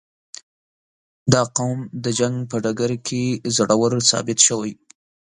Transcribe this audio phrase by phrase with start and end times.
[1.33, 3.23] •دا قوم د جنګ په ډګر کې
[3.55, 4.73] زړور ثابت شوی.